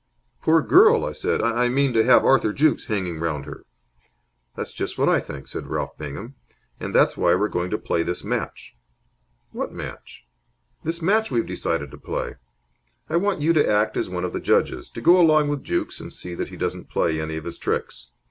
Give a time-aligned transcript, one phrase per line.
[0.41, 1.43] "Poor girl!" I said.
[1.43, 3.65] "I mean, to have Arthur Jukes hanging round her."
[4.55, 6.33] "That's just what I think," said Ralph Bingham.
[6.79, 8.75] "And that's why we're going to play this match."
[9.51, 10.25] "What match?"
[10.83, 12.37] "This match we've decided to play.
[13.11, 15.99] I want you to act as one of the judges, to go along with Jukes
[15.99, 18.07] and see that he doesn't play any of his tricks.